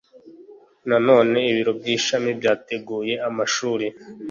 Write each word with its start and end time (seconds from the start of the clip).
Nanone 0.87 1.39
ibiro 1.51 1.71
by 1.79 1.87
ishami 1.95 2.29
byateguye 2.39 3.13
amashuri 3.27 3.87